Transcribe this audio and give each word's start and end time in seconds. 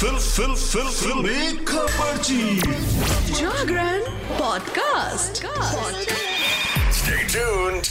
Fill 0.00 0.16
fill 0.16 0.54
fill 0.54 0.86
fill. 0.90 1.56
Khabarchi 1.64 2.56
Jagran 3.32 4.00
podcast. 4.38 5.42
Stay 6.98 7.18
tuned. 7.32 7.90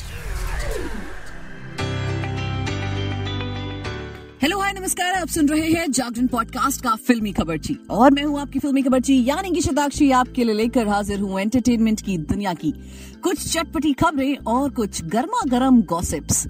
Hello 4.41 4.59
hi 4.59 4.73
नमस्कार 4.73 5.13
आप 5.13 5.27
सुन 5.27 5.49
रहे 5.49 5.69
हैं 5.69 5.91
जागरण 5.91 6.27
पॉडकास्ट 6.27 6.82
का 6.82 6.95
फिल्मी 7.07 7.32
खबरची 7.32 7.77
और 7.89 8.12
मैं 8.12 8.23
हूँ 8.23 8.39
आपकी 8.41 8.60
फिल्मी 8.60 8.82
खबरची 8.82 9.23
यानी 9.26 9.52
कि 9.52 9.62
शताक्षी 9.62 10.12
आपके 10.12 10.44
लिए 10.44 10.55
लेकर 10.55 10.88
हाजिर 10.88 11.20
हूँ 11.20 11.39
एंटरटेनमेंट 11.41 12.02
की 12.02 12.18
दुनिया 12.18 12.54
की। 12.54 12.71
कुछ 13.23 13.54
चटपटी 13.54 13.94
खबरें 13.94 14.36
और 14.38 14.70
कुछ 14.70 15.04
गर्मा 15.04 15.41
गर्म 15.48 15.82
गॉसिप्स 15.82 16.48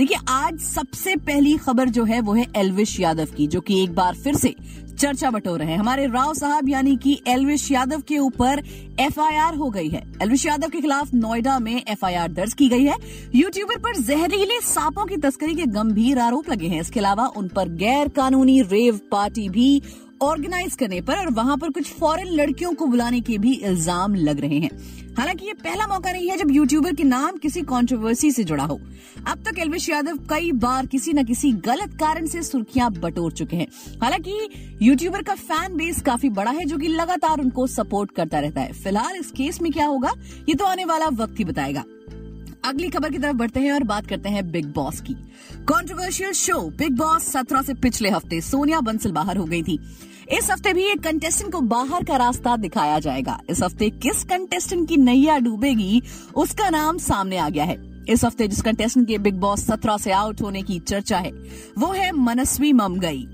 देखिए, 0.00 0.16
आज 0.28 0.60
सबसे 0.60 1.16
पहली 1.16 1.56
खबर 1.56 1.88
जो 1.88 2.04
है 2.04 2.20
वो 2.20 2.34
है 2.34 2.46
एलविश 2.56 3.00
यादव 3.00 3.24
की, 3.24 3.46
जो 3.46 3.60
कि 3.60 3.82
एक 3.82 3.94
बार 3.94 4.14
फिर 4.14 4.34
से 4.34 4.54
चर्चा 4.98 5.30
बटोर 5.30 5.58
रहे 5.58 5.70
हैं। 5.70 5.78
हमारे 5.78 6.06
राव 6.06 6.34
साहब, 6.34 6.68
यानी 6.68 6.96
कि 6.96 7.22
एलविश 7.26 7.70
यादव 7.72 8.00
के 8.00 8.18
ऊपर 8.18 8.62
एफआईआर 9.00 9.54
हो 9.54 9.70
गई 9.70 9.88
है। 9.88 10.12
एलविश 10.22 10.46
यादव 10.46 10.68
के 10.68 10.80
खिलाफ 10.80 11.14
नोएडा 11.14 11.58
में 11.58 11.82
एफआईआर 11.88 12.32
दर्ज 12.32 12.54
की 12.54 12.68
गई 12.68 12.84
है। 12.84 12.96
यूट्यूबर 13.34 13.78
पर 13.78 13.96
जहरीले 13.96 14.60
सांपों 14.60 15.06
की 15.06 15.16
तस्करी 15.16 15.54
के 15.54 15.66
गंभीर 15.66 16.18
आरोप 16.18 16.50
लगे 16.50 16.66
हैं। 16.66 16.80
इसके 16.80 17.00
अलावा 17.00 17.26
उन 17.26 17.48
पर 17.48 17.68
गैर 17.68 18.08
कानूनी 18.08 18.60
रेव 18.62 19.00
पार्टी 19.12 19.48
भी 19.48 19.82
ऑर्गेनाइज 20.20 20.74
करने 20.74 21.00
पर 21.00 21.16
और 21.16 21.30
वहाँ 21.30 21.56
पर 21.56 21.70
कुछ 21.70 21.92
फॉरेन 21.92 22.26
लड़कियों 22.30 22.72
को 22.74 22.86
बुलाने 22.86 23.20
के 23.20 23.36
भी 23.38 23.52
इल्ज़ाम 23.54 24.14
लग 24.14 24.40
रहे 24.40 24.58
हैं। 24.58 24.70
हालाँकि 25.18 25.46
ये 25.46 25.52
पहला 25.54 25.86
मौका 25.86 26.10
नहीं 26.12 26.28
है 26.30 26.36
जब 26.36 26.50
यूट्यूबर 26.50 26.94
के 26.94 27.04
नाम 27.04 27.36
किसी 27.36 27.62
कंट्रोवर्सी 27.62 28.30
से 28.32 28.44
जुड़ा 28.44 28.64
हो। 28.64 28.78
अब 29.28 29.42
तक 29.44 29.58
एलविश 29.58 29.88
यादव 29.88 30.18
कई 30.30 30.50
बार 30.54 30.86
किसी 30.86 31.12
न 31.12 31.24
किसी 31.24 31.52
गलत 31.66 31.94
कारण 32.00 32.26
से 32.26 32.42
सुर्खियाँ 32.42 32.90
बटोर 32.92 33.32
चुके 33.32 33.56
हैं। 33.56 33.66
हालाँकि 34.02 34.76
यूट्यूबर 34.82 35.22
का 35.22 35.34
फ़ैन 35.34 35.76
बेस 35.76 36.00
काफ़ी 36.02 36.28
बड़ा 36.30 36.50
है 36.50 36.64
जो 36.64 36.78
कि 36.78 36.88
लगातार 36.88 37.40
उनको 37.40 37.66
सपोर्ट 37.66 38.10
करता 38.10 38.40
रहता 38.40 38.60
है। 38.60 38.72
फ़िलहाल 38.72 39.16
इस 39.16 39.30
केस 39.30 39.60
में 39.62 39.72
क्या 39.72 39.86
होगा, 39.86 40.12
ये 40.48 40.54
तो 40.54 40.64
आने 40.64 40.84
वाला 40.84 41.08
वक्त 41.14 41.38
ही 41.38 41.44
बताएगा। 41.44 41.84
अगली 42.64 42.88
खबर 42.88 43.10
की 43.10 43.18
तरफ़ 43.18 43.36
बढ़ते 43.36 43.60
हैं 43.60 43.72
और 43.72 43.84
बात 43.84 44.06
करते 44.06 44.28
हैं 44.28 44.50
बिग 44.50 44.66
बॉस 44.66 45.00
की। 45.00 45.14
कंट्रोवर्शियल 45.68 46.32
शो 46.32 46.60
बिग 46.78 46.96
बॉस 46.96 47.22
सत्रह 47.22 47.62
से 47.62 47.74
पिछले 47.74 48.10
हफ़्ते 48.10 48.40
सोनिया 48.40 48.80
बंसल 48.80 49.12
बाहर 49.12 49.36
हो 49.36 49.44
गई 49.44 49.62
थी। 49.62 49.78
इस 50.32 50.50
हफ़्ते 50.50 50.72
भी 50.72 50.84
एक 50.84 51.00
कंटेस्टेंट 51.00 51.52
को 51.52 51.60
बाहर 51.60 52.04
का 52.04 52.16
रास्ता 52.16 52.56
दिखाया 52.56 52.98
जाएगा। 52.98 53.38
इस 53.50 53.62
हफ़्ते 53.62 53.90
किस 53.90 54.24
कंटेस्टेंट 54.24 54.88
की 54.88 54.96
नैया 54.96 55.38
डूबेगी, 55.38 56.02
उसका 56.36 56.70
नाम 56.70 56.98
सामने 56.98 57.36
आ 57.36 57.48
गया 57.48 57.64
है। 57.64 57.78
इस 58.08 58.24
हफ़्ते 58.24 58.48
जिस 58.48 58.62
कंटेस्टेंट 58.62 59.08
के 59.08 59.18
बिग 59.18 59.34
बॉस 59.34 59.64
सत्रह 59.66 59.96
से 59.96 60.12
आउट 60.12 60.42
होने 60.42 60.62
की 60.62 60.78
चर्चा 60.78 61.18
है, 61.18 61.30
वो 61.78 61.92
है 61.92 62.12
मनस्वी 62.12 62.72
ममगई। 62.72 63.26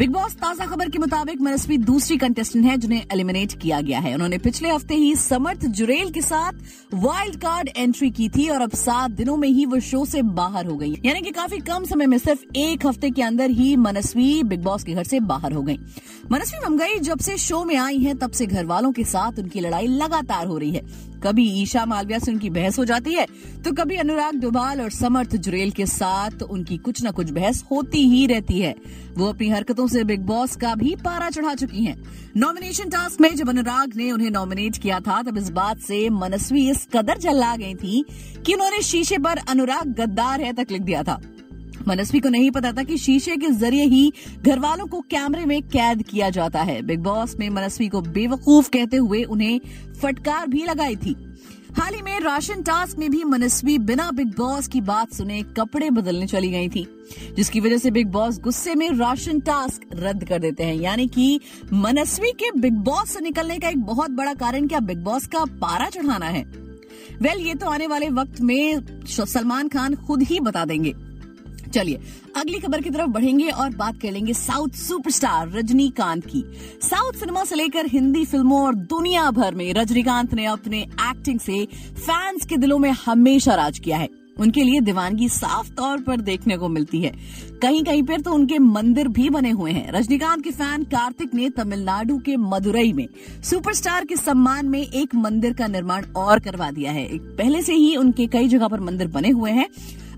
बिग 0.00 0.10
बॉस 0.10 0.34
ताज़ा 0.34 0.66
खबर 0.66 0.88
के 0.88 0.98
मुताबिक 0.98 1.40
मनस्वी 1.42 1.76
दूसरी 1.78 2.16
कंटेस्टेंट 2.18 2.64
है, 2.66 2.76
जिन्हें 2.76 3.04
एलिमिनेट 3.12 3.52
किया 3.62 3.80
गया 3.80 3.98
है। 4.00 4.12
उन्होंने 4.14 4.38
पिछले 4.38 4.68
हफ़्ते 4.68 4.94
ही 4.94 5.14
समर्थ 5.16 5.66
जुरेल 5.70 6.10
के 6.10 6.20
साथ 6.22 6.94
वाइल्ड 6.94 7.36
कार्ड 7.40 7.68
एंट्री 7.76 8.10
की 8.10 8.28
थी 8.28 8.48
और 8.48 8.62
अब 8.62 8.74
सात 8.76 9.10
दिनों 9.10 9.36
में 9.36 9.48
ही 9.48 9.66
वो 9.66 9.80
शो 9.80 10.04
से 10.04 10.22
बाहर 10.22 10.66
हो 10.66 10.76
गई 10.76 10.94
यानी 11.04 11.20
कि 11.20 11.30
काफ़ी 11.32 11.58
कम 11.60 11.84
समय 11.84 12.06
में 12.06 12.16
सिर्फ़ 12.18 12.44
एक 12.58 12.86
हफ़्ते 12.86 13.10
के 13.10 13.22
अंदर 13.22 13.50
ही 13.50 13.74
मनस्वी 13.78 14.42
बिग 14.44 14.62
बॉस 14.62 14.84
के 14.84 14.94
घर 14.94 15.04
से 15.04 15.20
बाहर 15.22 15.52
हो 15.52 15.62
गई। 15.62 15.78
मनस्वी 16.32 16.66
ममगई 16.66 16.98
जब 17.00 17.18
से 17.18 17.36
शो 17.38 17.64
में 17.64 17.76
आई 17.76 17.98
है, 17.98 18.14
तब 18.14 18.30
से 18.30 18.46
घर 18.46 18.64
वालों 18.64 18.92
के 18.92 19.04
साथ 19.04 19.38
उनकी 19.38 19.60
लड़ाई 19.60 19.86
लगातार 19.86 20.46
हो 20.46 20.58
रही 20.58 20.70
है। 20.70 21.08
कभी 21.22 21.44
ईशा 21.62 21.84
मालविया 21.86 22.18
से 22.18 22.30
उनकी 22.32 22.50
बहस 22.50 22.78
हो 22.78 22.84
जाती 22.84 23.14
है 23.14 23.26
तो 23.64 23.72
कभी 23.74 23.96
अनुराग 23.98 24.34
डोभाल 24.40 24.80
और 24.80 24.90
समर्थ 24.90 25.36
जुरेल 25.36 25.70
के 25.70 25.86
साथ 25.86 26.42
उनकी 26.42 26.76
कुछ 26.78 27.04
न 27.04 27.10
कुछ 27.10 27.30
बहस 27.30 27.62
होती 27.70 28.02
ही 28.10 28.26
रहती 28.26 28.60
है। 28.60 28.74
वो 29.16 29.26
अपनी 29.28 29.48
हरकतों 29.48 29.86
से 29.90 30.04
बिग 30.04 30.20
बॉस 30.20 30.56
का 30.56 30.74
भी 30.74 30.94
पारा 30.96 31.30
चढ़ा 31.30 31.54
चुकी 31.54 31.84
हैं। 31.84 31.96
नॉमिनेशन 32.36 32.88
टास्क 32.88 33.20
में 33.20 33.34
जब 33.36 33.48
अनुराग 33.48 33.96
ने 33.96 34.10
उन्हें 34.12 34.30
नॉमिनेट 34.30 34.76
किया 34.76 35.00
था, 35.00 35.22
तब 35.22 35.38
इस 35.38 35.50
बात 35.50 35.78
से 35.78 36.08
मनस्वी 36.10 36.68
इस 36.70 36.86
कदर 36.92 37.18
जल्ला 37.18 37.56
गई 37.56 37.74
थी 37.74 38.04
कि 38.46 38.54
उन्होंने 38.54 38.80
शीशे 38.82 39.18
पर 39.18 39.38
अनुराग 39.48 39.94
गद्दार 39.94 40.40
है 40.40 40.52
तक 40.52 40.66
लिख 40.70 40.82
दिया 40.82 41.02
था। 41.02 41.20
मनस्वी 41.88 42.20
को 42.20 42.28
नहीं 42.28 42.50
पता 42.50 42.72
था 42.72 42.82
कि 42.82 42.96
शीशे 42.98 43.36
के 43.36 43.48
ज़रिए 43.50 43.84
ही 43.84 44.12
घर 44.46 44.58
वालों 44.58 44.86
को 44.86 45.00
कैमरे 45.00 45.44
में 45.44 45.62
कैद 45.62 46.02
किया 46.02 46.30
जाता 46.30 46.62
है। 46.62 46.80
बिग 46.82 47.00
बॉस 47.00 47.36
में 47.38 47.48
मनस्वी 47.50 47.88
को 47.88 48.00
बेवकूफ़ 48.00 48.70
कहते 48.70 48.96
हुए 48.96 49.22
उन्हें 49.24 49.60
फटकार 50.02 50.46
भी 50.46 50.64
लगाई 50.64 50.96
थी। 50.96 51.16
हाल 51.76 51.94
ही 51.94 52.00
में 52.02 52.18
राशन 52.20 52.62
टास्क 52.62 52.98
में 52.98 53.10
भी 53.10 53.22
मनस्वी 53.24 53.76
बिना 53.78 54.10
बिग 54.10 54.28
बॉस 54.36 54.68
की 54.68 54.80
बात 54.80 55.12
सुने 55.12 55.42
कपड़े 55.56 55.90
बदलने 55.90 56.26
चली 56.26 56.48
गई 56.48 56.68
थी, 56.68 56.86
जिसकी 57.36 57.60
वजह 57.60 57.78
से 57.78 57.90
बिग 57.90 58.08
बॉस 58.08 58.38
गुस्से 58.40 58.74
में 58.74 58.88
राशन 58.90 59.40
टास्क 59.40 59.82
रद्द 59.94 60.24
कर 60.24 60.38
देते 60.38 60.64
हैं। 60.64 60.74
यानी 60.74 61.06
कि 61.06 61.40
मनस्वी 61.72 62.32
के 62.32 62.50
बिग 62.60 62.74
बॉस 62.84 63.10
से 63.10 63.20
निकलने 63.20 63.58
का 63.58 63.68
एक 63.68 63.78
बहुत 63.78 64.10
बड़ा 64.10 64.34
कारण 64.34 64.66
क्या 64.66 64.80
बिग 64.80 64.98
बॉस 64.98 65.26
का 65.26 65.44
पारा 65.60 65.88
चढ़ाना 65.88 66.26
है? 66.26 66.42
वेल, 67.22 67.38
ये 67.38 67.54
तो 67.54 67.66
आने 67.66 67.86
वाले 67.86 68.08
वक्त 68.10 68.40
में 68.40 69.06
सलमान 69.06 69.68
खान 69.68 69.94
खुद 69.96 70.22
ही 70.22 70.40
बता 70.40 70.64
देंगे। 70.64 70.94
चलिए, 71.72 72.00
अगली 72.36 72.58
खबर 72.58 72.80
की 72.80 72.90
तरफ़ 72.90 73.10
बढ़ेंगे 73.10 73.48
और 73.48 73.70
बात 73.70 74.00
कर 74.00 74.10
लेंगे 74.10 74.34
साउथ 74.34 74.68
सुपरस्टार 74.68 75.50
रजनीकांत 75.50 76.26
की। 76.26 76.44
साउथ 76.82 77.12
सिनेमा 77.12 77.44
से 77.44 77.54
लेकर 77.54 77.86
हिंदी 77.86 78.24
फ़िल्मों 78.24 78.62
और 78.62 78.74
दुनिया 78.74 79.30
भर 79.30 79.54
में 79.54 79.72
रजनीकांत 79.74 80.34
ने 80.34 80.46
अपने 80.46 80.80
एक्टिंग 80.80 81.40
से 81.40 81.64
फैंस 81.98 82.46
के 82.46 82.56
दिलों 82.56 82.78
में 82.78 82.90
हमेशा 82.90 83.54
राज 83.54 83.78
किया 83.78 83.98
है। 83.98 84.08
उनके 84.38 84.62
लिए 84.62 84.80
दीवानगी 84.80 85.28
साफ़ 85.28 85.70
तौर 85.70 86.00
पर 86.00 86.20
देखने 86.20 86.56
को 86.56 86.68
मिलती 86.68 87.00
है। 87.00 87.12
कहीं 87.62 87.82
कहीं 87.84 88.02
पर 88.02 88.20
तो 88.20 88.32
उनके 88.32 88.58
मंदिर 88.58 89.08
भी 89.08 89.28
बने 89.30 89.50
हुए 89.50 89.72
हैं। 89.72 89.92
रजनीकांत 89.92 90.44
के 90.44 90.50
फ़ैन 90.50 90.84
कार्तिक 90.84 91.34
ने 91.34 91.50
तमिलनाडु 91.50 92.18
के 92.18 92.36
मदुरई 92.36 92.92
में 92.92 93.06
सुपरस्टार 93.42 94.04
के 94.04 94.16
सम्मान 94.16 94.66
में 94.66 94.80
एक 94.80 95.14
मंदिर 95.14 95.52
का 95.52 95.66
निर्माण 95.66 96.06
और 96.16 96.40
करवा 96.40 96.70
दिया 96.70 96.92
है। 96.92 97.06
पहले 97.18 97.62
से 97.62 97.74
ही 97.74 97.96
उनके 97.96 98.26
कई 98.26 98.48
जगह 98.48 98.68
पर 98.68 98.80
मंदिर 98.80 99.08
बने 99.08 99.30
हुए 99.30 99.50
हैं। 99.50 99.68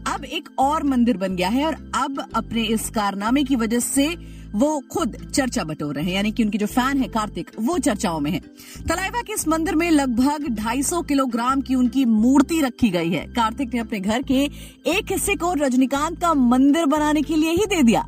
अब 0.07 0.25
एक 0.25 0.49
और 0.59 0.83
मंदिर 0.85 1.17
बन 1.17 1.37
गया 1.37 1.49
है 1.49 1.67
और 1.67 1.77
अब 1.95 2.27
अपने 2.35 2.63
इस 2.63 2.91
कारनामे 2.91 3.45
की 3.45 3.57
वजह 3.57 3.79
से 3.79 4.17
वो 4.53 4.83
खुद 4.93 5.17
चर्चा 5.35 5.65
बटोर 5.65 5.95
रहे 5.95 6.05
हैं। 6.05 6.13
यानी 6.13 6.33
कि 6.33 6.43
उनके 6.43 6.59
जो 6.59 6.67
फ़ैन 6.67 6.99
है 6.99 7.09
कार्तिक, 7.09 7.51
वो 7.61 7.79
चर्चाओं 7.79 8.21
में 8.21 8.31
है। 8.31 8.41
तलाइवा 8.89 9.23
के 9.23 9.33
इस 9.33 9.49
मंदिर 9.49 9.75
में 9.75 9.91
लगभग 9.91 10.49
250 10.49 11.03
किलोग्राम 11.03 11.61
की 11.61 11.75
उनकी 11.75 12.05
मूर्ति 12.05 12.61
रखी 12.61 12.91
गई 12.91 13.11
है। 13.11 13.27
कार्तिक 13.27 13.75
ने 13.75 13.81
अपने 13.81 14.01
घर 14.01 14.23
के 14.23 14.43
एक 14.87 15.13
हिस्से 15.13 15.35
को 15.35 15.53
रजनीकांत 15.55 16.21
का 16.21 16.35
मंदिर 16.35 16.87
बनाने 16.87 17.23
के 17.23 17.37
लिए 17.37 17.51
ही 17.51 17.67
दे 17.67 17.83
दिया। 17.83 18.05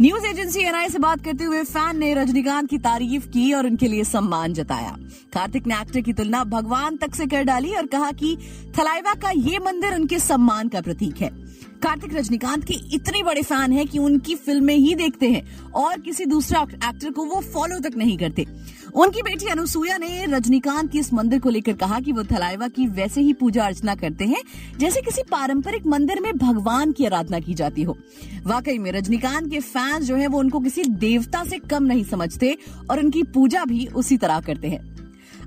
न्यूज़ 0.00 0.26
एजेंसी 0.26 0.60
एनआई 0.60 0.88
से 0.88 0.98
बात 0.98 1.24
करते 1.24 1.44
हुए 1.44 1.62
फ़ैन 1.62 1.98
ने 1.98 2.12
रजनीकांत 2.14 2.68
की 2.70 2.78
तारीफ़ 2.78 3.26
की 3.26 3.52
और 3.52 3.66
उनके 3.66 3.88
लिए 3.88 4.04
सम्मान 4.04 4.52
जताया। 4.52 4.96
कार्तिक 5.32 5.66
ने 5.66 5.74
एक्टर 5.74 6.00
की 6.00 6.12
तुलना 6.12 6.42
भगवान 6.44 6.96
तक 6.96 7.14
से 7.14 7.26
कर 7.26 7.42
डाली 7.42 7.74
और 7.74 7.86
कहा 7.86 8.10
कि 8.12 8.36
थलाइवा 8.78 9.14
का 9.14 9.30
ये 9.30 9.58
मंदिर 9.58 9.94
उनके 9.94 10.18
सम्मान 10.18 10.68
का 10.68 10.80
प्रतीक 10.80 11.20
है। 11.20 11.41
कार्तिक 11.82 12.14
रजनीकांत 12.14 12.64
के 12.64 12.74
इतने 12.94 13.22
बड़े 13.22 13.42
फ़ैन 13.42 13.72
हैं 13.72 13.86
कि 13.86 13.98
उनकी 13.98 14.34
फ़िल्में 14.34 14.74
ही 14.74 14.94
देखते 14.94 15.28
हैं 15.30 15.70
और 15.70 16.00
किसी 16.00 16.24
दूसरे 16.24 16.60
एक्टर 16.60 17.10
को 17.10 17.24
वो 17.24 17.40
फॉलो 17.40 17.78
तक 17.78 17.96
नहीं 17.96 18.16
करते। 18.18 18.46
उनकी 18.94 19.22
बेटी 19.22 19.46
अनुसुईया 19.46 19.96
ने 19.98 20.24
रजनीकांत 20.26 20.90
की 20.92 20.98
इस 20.98 21.12
मंदिर 21.12 21.40
को 21.40 21.50
लेकर 21.50 21.72
कहा 21.72 22.00
कि 22.00 22.12
वो 22.12 22.24
थलाइवा 22.24 22.68
की 22.68 22.86
वैसे 22.86 23.20
ही 23.20 23.32
पूजा 23.32 23.64
अर्चना 23.64 23.94
करते 23.94 24.24
हैं, 24.24 24.42
जैसे 24.78 25.00
किसी 25.00 25.22
पारंपरिक 25.22 25.86
मंदिर 25.86 26.20
में 26.20 26.32
भगवान 26.36 26.92
की 26.92 27.06
आराधना 27.06 27.40
की 27.40 27.54
जाती 27.54 27.82
हो। 27.82 27.98
वाकई 28.46 28.78
में 28.78 28.92
रजनीकांत 28.92 29.50
के 29.50 29.60
फैंस 29.60 30.04
जो 30.04 30.16
है, 30.16 30.26
वो 30.26 30.38
उनको 30.38 30.60
किसी 30.60 30.84
देवता 30.84 31.44
से 31.44 31.58
कम 31.58 31.82
नहीं 31.82 32.04
समझते 32.04 32.56
और 32.90 32.98
उनकी 32.98 33.22
पूजा 33.22 33.64
भी 33.64 33.86
उसी 33.86 34.16
तरह 34.16 34.40
करते 34.40 34.68
हैं। 34.68 34.80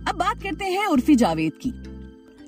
अब 0.05 0.15
बात 0.15 0.43
करते 0.43 0.65
हैं 0.65 0.85
उर्फी 0.85 1.15
जावेद 1.15 1.53
की। 1.61 1.94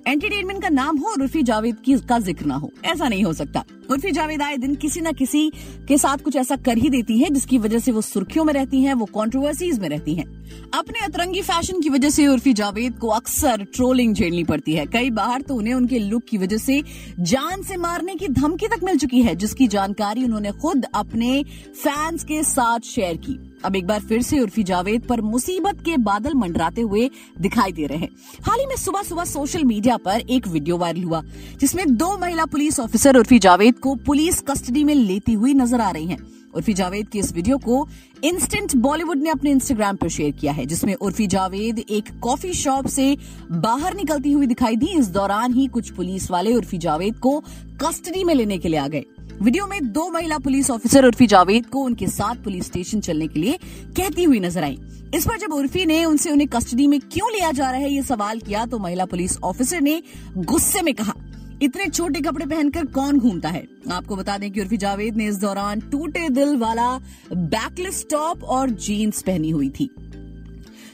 एंटरटेनमेंट 0.07 0.61
का 0.61 0.69
नाम 0.69 0.97
हो 0.97 1.09
और 1.09 1.21
उर्फी 1.21 1.41
जावेद 1.43 1.77
की 1.85 1.93
का 1.99 2.19
ज़िक्र 2.19 2.45
ना 2.45 2.55
हो। 2.55 2.71
ऐसा 2.85 3.07
नहीं 3.07 3.23
हो 3.23 3.33
सकता। 3.33 3.63
उर्फी 3.91 4.11
जावेद 4.11 4.41
आए 4.41 4.57
दिन 4.57 4.75
किसी 4.75 5.01
न 5.01 5.11
किसी 5.11 5.49
के 5.87 5.97
साथ 5.97 6.17
कुछ 6.17 6.35
ऐसा 6.35 6.55
कर 6.55 6.77
ही 6.77 6.89
देती 6.89 7.17
है, 7.19 7.29
जिसकी 7.29 7.57
वजह 7.57 7.79
से 7.79 7.91
वो 7.91 8.01
सुर्खियों 8.01 8.45
में 8.45 8.53
रहती 8.53 8.81
हैं, 8.81 8.93
वो 8.93 9.05
कंट्रोवर्सीज 9.05 9.79
में 9.79 9.87
रहती 9.89 10.15
हैं। 10.15 10.25
अपने 10.73 11.05
अतरंगी 11.05 11.41
फ़ैशन 11.41 11.81
की 11.81 11.89
वजह 11.89 12.09
से 12.09 12.27
उर्फी 12.27 12.53
जावेद 12.53 12.97
को 12.99 13.07
अक्सर 13.07 13.63
ट्रोलिंग 13.75 14.13
झेलनी 14.15 14.43
पड़ती 14.43 14.73
है। 14.73 14.85
कई 14.85 15.09
बार 15.09 15.41
तो 15.41 15.55
उन्हें 15.55 15.73
उनके 15.73 15.99
लुक 15.99 16.23
की 16.23 16.37
वजह 16.37 16.57
से 16.57 16.81
जान 17.19 17.63
से 17.63 17.77
मारने 17.77 18.15
की 18.15 18.27
धमकी 18.27 18.67
तक 18.67 18.83
मिल 18.83 18.97
चुकी 18.97 19.21
है, 19.21 19.35
जिसकी 19.35 19.67
जानकारी 19.67 20.23
उन्होंने 20.23 20.51
खुद 20.51 20.85
अपने 20.95 21.43
फैंस 21.75 22.23
के 22.23 22.43
साथ 22.43 22.79
शेयर 22.85 23.17
की। 23.17 23.39
अब 23.65 23.75
एक 23.75 23.87
बार 23.87 23.99
फिर 23.99 24.21
से 24.21 24.39
उर्फी 24.39 24.63
जावेद 24.63 25.05
पर 25.05 25.21
मुसीबत 25.23 25.81
के 25.85 25.97
बादल 25.99 26.33
मंडराते 26.35 26.81
हुए 26.81 27.09
दिखाई 27.41 27.71
दे 27.71 27.85
रहे 27.85 27.97
हैं। 27.97 28.09
हाल 28.43 28.59
ही 28.59 28.65
में 28.65 28.75
सुबह 28.75 29.03
सुबह 29.03 29.23
सोशल 29.25 29.63
मीडिया 29.65 29.97
पर 29.97 30.21
एक 30.21 30.47
वीडियो 30.47 30.77
वायरल 30.77 31.03
हुआ, 31.03 31.21
जिसमें 31.59 31.95
दो 31.97 32.17
महिला 32.17 32.45
पुलिस 32.47 32.79
ऑफिसर 32.79 33.17
उर्फी 33.17 33.39
जावेद 33.39 33.79
को 33.79 33.95
पुलिस 34.05 34.41
कस्टडी 34.41 34.83
में 34.83 34.95
लेती 34.95 35.33
हुई 35.33 35.53
नज़र 35.53 35.81
आ 35.81 35.91
रही 35.91 36.05
हैं। 36.05 36.19
उर्फी 36.55 36.73
जावेद 36.73 37.07
की 37.09 37.19
इस 37.19 37.33
वीडियो 37.33 37.57
को 37.57 37.87
इंस्टेंट 38.23 38.75
बॉलीवुड 38.77 39.17
ने 39.17 39.29
अपने 39.29 39.51
इंस्टाग्राम 39.51 39.95
पर 39.95 40.09
शेयर 40.09 40.31
किया 40.31 40.51
है, 40.51 40.65
जिसमें 40.65 40.93
उर्फी 40.95 41.27
जावेद 41.27 41.79
एक 41.79 42.09
कॉफ़ी 42.19 42.53
शॉप 42.53 42.87
से 42.87 43.17
बाहर 43.51 43.95
निकलती 43.95 44.31
हुई 44.31 44.47
दिखाई 44.47 44.75
दी। 44.75 44.87
इस 44.99 45.07
दौरान 45.09 45.53
ही 45.53 45.67
कुछ 45.67 45.91
पुलिस 45.91 46.29
वाले 46.31 46.53
उर्फी 46.53 46.77
जावेद 46.77 47.17
को 47.17 47.39
कस्टडी 47.81 48.23
में 48.23 48.33
लेने 48.35 48.57
के 48.57 48.69
लिए 48.69 48.79
आ 48.79 48.87
गए। 48.87 49.03
वीडियो 49.37 49.65
में 49.67 49.91
दो 49.93 50.07
महिला 50.09 50.37
पुलिस 50.37 50.69
ऑफिसर 50.71 51.05
उर्फी 51.05 51.25
जावेद 51.27 51.65
को 51.65 51.79
उनके 51.79 52.07
साथ 52.07 52.35
पुलिस 52.43 52.65
स्टेशन 52.65 52.99
चलने 52.99 53.27
के 53.27 53.39
लिए 53.39 53.57
कहती 53.97 54.23
हुई 54.23 54.39
नज़र 54.39 54.63
आई। 54.63 54.77
इस 55.15 55.25
पर 55.25 55.37
जब 55.37 55.51
उर्फी 55.53 55.85
ने 55.85 56.03
उनसे 56.05 56.31
उन्हें 56.31 56.47
कस्टडी 56.49 56.87
में 56.87 56.99
क्यों 57.01 57.29
लिया 57.31 57.51
जा 57.51 57.69
रहा 57.71 57.81
है 57.81 57.91
ये 57.93 58.01
सवाल 58.03 58.39
किया 58.39 58.65
तो 58.65 58.79
महिला 58.79 59.05
पुलिस 59.05 59.37
ऑफिसर 59.39 59.81
ने 59.81 60.01
गुस्से 60.37 60.81
में 60.81 60.93
कहा, 60.93 61.13
इतने 61.61 61.85
छोटे 61.87 62.21
कपड़े 62.21 62.45
पहनकर 62.45 62.85
कौन 62.87 63.19
घूमता 63.19 63.49
है? 63.49 63.63
आपको 63.91 64.15
बता 64.15 64.37
दें 64.37 64.51
कि 64.51 64.61
उर्फी 64.61 64.77
जावेद 64.77 65.17
ने 65.17 65.27
इस 65.27 65.37
दौरान 65.37 65.79
टूटे 65.91 66.27
दिल 66.31 66.57
वाला 66.57 66.89
बैकलेस 67.27 68.05
टॉप 68.11 68.43
और 68.45 68.69
जीन्स 68.69 69.21
पहनी 69.21 69.49
हुई 69.49 69.69
थी। 69.69 69.89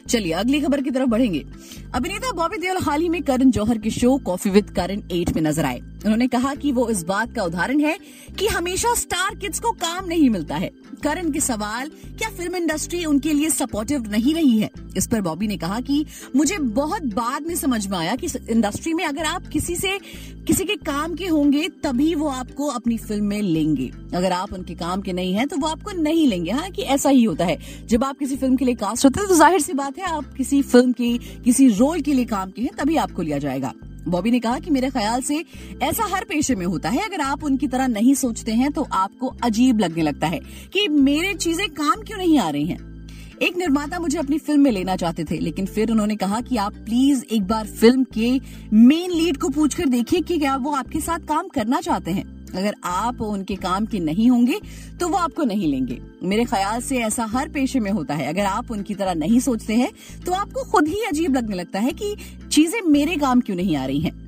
चलिए, 0.09 0.33
अगली 0.33 0.61
खबर 0.61 0.81
की 0.81 0.91
तरफ़ 0.91 1.09
बढ़ेंगे। 1.09 1.43
अभिनेता 1.95 2.31
बॉबी 2.33 2.57
देओल 2.57 2.77
हाल 2.83 3.01
ही 3.01 3.09
में 3.09 3.21
करण 3.23 3.51
जौहर 3.51 3.77
के 3.77 3.89
show 3.91 4.17
coffee 4.17 4.51
with 4.51 4.69
Karan 4.69 5.01
eight 5.11 5.35
में 5.35 5.41
नज़र 5.41 5.65
आए। 5.65 5.81
उन्होंने 6.05 6.27
कहा 6.27 6.53
कि 6.55 6.71
वो 6.71 6.87
इस 6.89 7.03
बात 7.03 7.33
का 7.35 7.43
उदाहरण 7.43 7.79
है 7.79 7.97
कि 8.39 8.47
हमेशा 8.47 8.93
स्टार 8.95 9.35
किड्स 9.35 9.59
को 9.59 9.71
काम 9.73 10.05
नहीं 10.05 10.29
मिलता 10.29 10.55
है। 10.55 10.71
करण 11.03 11.31
के 11.31 11.39
सवाल, 11.39 11.89
क्या 12.17 12.29
फ़िल्म 12.29 12.55
इंडस्ट्री 12.55 13.03
उनके 13.05 13.33
लिए 13.33 13.49
सपोर्टिव 13.49 14.09
नहीं 14.11 14.33
रही 14.35 14.57
है? 14.59 14.69
इस 14.97 15.07
पर 15.07 15.21
बॉबी 15.21 15.47
ने 15.47 15.57
कहा 15.57 15.79
कि 15.81 16.05
मुझे 16.35 16.57
बहुत 16.57 17.03
बाद 17.15 17.47
में 17.47 17.55
समझ 17.55 17.85
में 17.87 17.97
आया 17.97 18.15
कि 18.15 18.27
इंडस्ट्री 18.49 18.93
में 18.93 19.03
अगर 19.05 19.23
आप 19.23 19.47
किसी 19.47 19.75
से, 19.75 19.97
किसी 20.47 20.65
के 20.65 20.75
काम 20.77 21.13
के 21.15 21.27
होंगे, 21.27 21.67
तभी 21.83 22.13
वो 22.15 22.27
आपको 22.27 22.67
अपनी 22.69 22.97
फ़िल्म 22.97 23.25
में 23.25 23.41
लेंगे। 23.41 23.91
अगर 24.15 24.31
आप 24.31 24.53
उनके 24.53 24.75
काम 24.75 25.01
के 25.01 25.13
नहीं 25.13 25.33
है 25.33 25.45
तो 25.45 25.57
वो 25.57 25.67
आपको 25.67 26.01
नहीं 26.01 26.27
लेंगे। 26.27 26.51
हाँ 26.51 26.69
कि 26.69 26.81
ऐसा 26.83 27.09
ही 27.09 27.23
होता 27.23 27.45
है। 27.45 27.57
जब 27.87 28.03
आप 28.03 28.17
किसी 28.17 28.35
फ़िल्म 28.35 28.55
के 28.55 28.65
लिए 28.65 28.75
कास्ट 28.75 29.05
होते 29.05 29.19
हैं 29.19 29.29
तो 29.29 29.35
ज़ाहिर 29.35 29.61
सी 29.61 29.73
बात 29.73 29.97
है, 29.97 30.05
आप 30.05 30.33
किसी 30.33 30.61
फ़िल्म 30.61 30.91
के, 30.91 31.17
किसी 31.39 31.67
रोल 31.69 32.01
के 32.01 32.13
लिए 32.13 32.25
काम 32.25 32.51
के 32.51 32.61
हैं, 32.61 32.71
तभी 32.77 32.95
आपको 32.97 33.21
लिया 33.21 33.37
जाएगा। 33.37 33.73
बॉबी 34.07 34.31
ने 34.31 34.39
कहा 34.39 34.59
कि 34.59 34.71
मेरे 34.71 34.89
ख्याल 34.89 35.21
से 35.21 35.43
ऐसा 35.83 36.05
हर 36.05 36.23
पेशे 36.23 36.55
में 36.55 36.65
होता 36.65 36.89
है। 36.89 37.01
अगर 37.01 37.21
आप 37.21 37.43
उनकी 37.43 37.67
तरह 37.67 37.87
नहीं 37.87 38.13
सोचते 38.15 38.51
हैं 38.53 38.71
तो 38.71 38.87
आपको 38.93 39.27
अजीब 39.43 39.79
लगने 39.79 40.01
लगता 40.01 40.27
है 40.27 40.39
कि 40.73 40.87
मेरे 40.89 41.33
चीज़ें 41.33 41.67
काम 41.71 42.01
क्यों 42.01 42.17
नहीं 42.17 42.37
आ 42.39 42.49
रही 42.49 42.65
हैं? 42.65 42.91
एक 43.41 43.57
निर्माता 43.57 43.99
मुझे 43.99 44.17
अपनी 44.17 44.37
फ़िल्म 44.37 44.61
में 44.61 44.71
लेना 44.71 44.95
चाहते 44.95 45.23
थे, 45.23 45.37
लेकिन 45.37 45.65
फिर 45.65 45.91
उन्होंने 45.91 46.15
कहा 46.15 46.41
कि 46.41 46.57
आप 46.57 46.73
प्लीज़ 46.75 47.23
एक 47.25 47.47
बार 47.47 47.67
फ़िल्म 47.67 48.03
के 48.13 48.29
मेन 48.73 49.11
लीड 49.11 49.37
को 49.37 49.49
पूछकर 49.49 49.85
देखिए 49.85 50.21
कि 50.21 50.37
क्या 50.39 50.55
वो 50.57 50.71
आपके 50.71 50.99
साथ 50.99 51.19
काम 51.19 51.47
करना 51.47 51.81
चाहते 51.81 52.11
हैं। 52.11 52.42
अगर 52.55 52.75
आप 52.85 53.21
उनके 53.21 53.55
काम 53.57 53.85
के 53.85 53.99
नहीं 54.01 54.29
होंगे 54.29 54.59
तो 54.99 55.07
वो 55.07 55.17
आपको 55.17 55.43
नहीं 55.43 55.67
लेंगे। 55.67 55.99
मेरे 56.23 56.43
ख्याल 56.45 56.81
से 56.81 56.97
ऐसा 56.99 57.25
हर 57.27 57.49
पेशे 57.49 57.79
में 57.79 57.91
होता 57.91 58.15
है। 58.15 58.27
अगर 58.27 58.45
आप 58.45 58.71
उनकी 58.71 58.95
तरह 58.95 59.13
नहीं 59.15 59.39
सोचते 59.41 59.75
हैं 59.75 59.91
तो 60.25 60.31
आपको 60.33 60.63
खुद 60.71 60.87
ही 60.87 61.03
अजीब 61.05 61.35
लगने 61.35 61.55
लगता 61.55 61.79
है 61.79 61.91
कि 61.93 62.15
चीज़ें 62.51 62.81
मेरे 62.81 63.15
काम 63.17 63.41
क्यों 63.41 63.57
नहीं 63.57 63.75
आ 63.75 63.85
रही 63.85 63.99
हैं। 63.99 64.21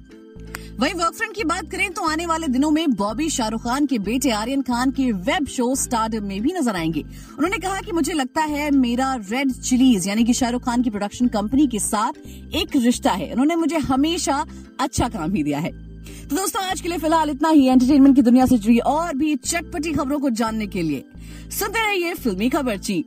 वहीं 0.79 0.93
वर्क 0.93 1.13
फ्रंट 1.13 1.35
की 1.35 1.43
बात 1.43 1.69
करें 1.71 1.91
तो 1.91 2.01
आने 2.03 2.25
वाले 2.25 2.47
दिनों 2.47 2.69
में 2.71 2.93
बॉबी 2.93 3.29
शाहरुख 3.29 3.63
खान 3.63 3.85
के 3.85 3.99
बेटे 3.99 4.31
आर्यन 4.31 4.61
खान 4.61 4.91
के 4.91 5.11
वेब 5.11 5.45
शो 5.47 5.73
स्टार्डम 5.75 6.23
में 6.23 6.41
भी 6.41 6.53
नज़र 6.53 6.75
आएँगे। 6.75 7.01
उन्होंने 7.01 7.57
कहा 7.57 7.79
कि 7.81 7.91
मुझे 7.91 8.13
लगता 8.13 8.41
है 8.43 8.69
मेरा 8.71 9.13
रेड 9.29 9.51
चिलीज 9.53 10.07
यानी 10.07 10.23
कि 10.23 10.33
शाहरुख 10.33 10.65
खान 10.65 10.81
की 10.81 10.89
प्रोडक्शन 10.89 11.27
कंपनी 11.27 11.67
के 11.67 11.79
साथ 11.79 12.27
एक 12.55 12.75
रिश्ता 12.75 13.11
है। 13.11 13.31
उन्होंने 13.31 13.55
मुझे 13.55 13.77
हमेशा 13.77 14.45
अच्छा 14.79 15.09
काम 15.09 15.33
ही 15.33 15.43
दिया 15.43 15.59
है। 15.59 15.71
तो 16.29 16.35
दोस्तों, 16.35 16.63
आज 16.63 16.81
के 16.81 16.89
लिए 16.89 16.97
फ़िलहाल 16.97 17.29
इतना 17.29 17.49
ही। 17.49 17.67
एंटरटेनमेंट 17.67 18.15
की 18.15 18.21
दुनिया 18.21 18.45
से 18.45 18.57
जुड़ी 18.57 18.77
और 18.79 19.15
भी 19.15 19.35
चटपटी 19.35 19.93
खबरों 19.93 20.19
को 20.19 20.29
जानने 20.29 20.67
के 20.67 20.81
लिए 20.81 21.03
सुनते 21.49 21.85
रहिए 21.87 22.13
फिल्मी 22.13 22.49
खबर 22.49 22.77
ची 22.77 23.03